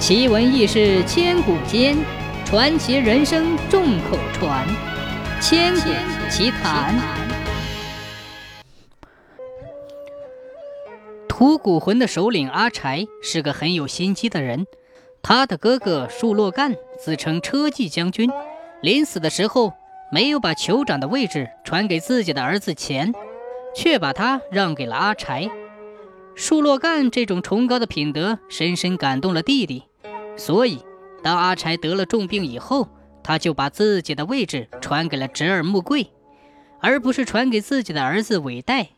[0.00, 1.94] 奇闻异事千古间，
[2.46, 4.66] 传奇人生众口传。
[5.42, 5.90] 千古
[6.30, 6.98] 奇谈。
[11.28, 14.66] 吐谷浑的首领阿柴是个很有心机的人，
[15.20, 18.30] 他的哥哥树洛干自称车骑将军，
[18.80, 19.74] 临死的时候
[20.10, 23.12] 没有把酋长的位置传给自己的儿子钱，
[23.76, 25.50] 却把他让给了阿柴。
[26.34, 29.84] 树洛干这种崇高的品德深深感动了弟弟，
[30.36, 30.82] 所以
[31.22, 32.88] 当阿柴得了重病以后，
[33.22, 36.10] 他就把自己的位置传给了侄儿穆贵，
[36.80, 38.88] 而不是传给自己的儿子韦代。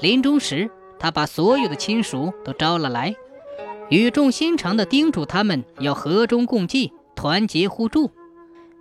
[0.00, 3.14] 临终时，他把所有的亲属都招了来，
[3.90, 8.10] 语重心长地叮嘱他们要和衷共济，团结互助。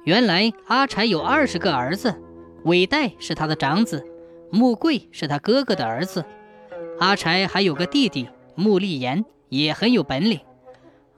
[0.05, 2.16] 原来阿柴有二十个儿子，
[2.63, 4.05] 韦代是他的长子，
[4.49, 6.23] 穆贵是他哥哥的儿子。
[6.99, 10.40] 阿柴还有个弟弟穆立言，也很有本领。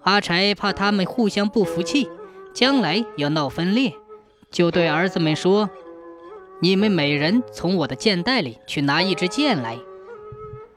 [0.03, 2.09] 阿柴怕他们互相不服气，
[2.53, 3.93] 将来要闹分裂，
[4.49, 5.69] 就对儿子们说
[6.61, 9.77] ：“你们每人从我的剑袋里去拿一支剑来。”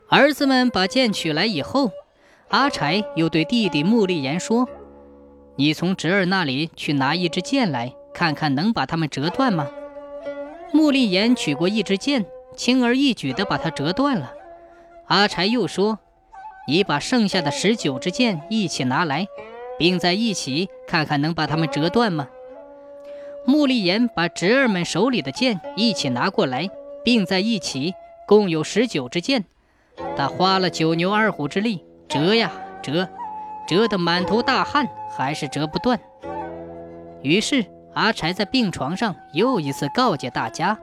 [0.09, 1.93] 儿子们把剑取来以后，
[2.49, 4.69] 阿柴又对弟弟穆立言说
[5.55, 9.69] ：“你从侄儿那里去拿一支剑来，看看能把它们折断吗？”
[10.75, 14.33] 穆立言取过一支剑，轻而易举地把它折断了。
[15.07, 16.01] 阿柴又说
[16.66, 19.27] ：“你把剩下的十九支箭一起拿来，
[19.78, 22.28] 并在一起，看看能把它们折断吗？”
[23.47, 26.69] 穆立言把侄儿们手里的剑一起拿过来，
[27.03, 27.94] 并在一起，
[28.27, 29.44] 共有十九支箭。
[30.16, 33.08] 他花了九牛二虎之力折呀折，
[33.66, 35.98] 折得满头大汗，还是折不断。
[37.22, 40.78] 于是阿柴在病床上又一次告诫大家：“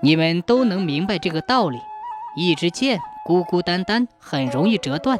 [0.00, 1.78] 你们都能明白这个道理，
[2.36, 5.16] 一支箭。”孤孤单单很容易折断，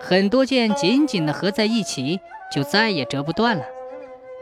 [0.00, 2.18] 很多剑紧紧地合在一起，
[2.50, 3.64] 就再也折不断了。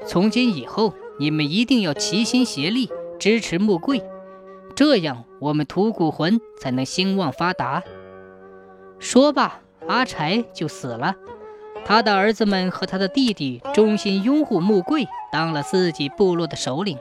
[0.06, 4.04] 从今以后，你们一定要齐心协力支持穆桂，
[4.76, 7.82] 这样我们吐谷浑才能兴旺发达。
[9.00, 11.16] 说罢，阿柴就死了。
[11.84, 16.96] 他的儿子们和他的弟弟衷心拥护穆桂，当了自己部落的首领。